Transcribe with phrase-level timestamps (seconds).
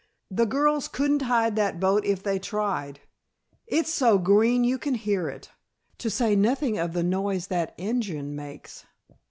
[0.31, 3.01] "The girls couldn't hide that boat if they tried.
[3.67, 5.51] It's so green you can hear it,
[5.99, 8.83] to say nothing of the noise that engine makes."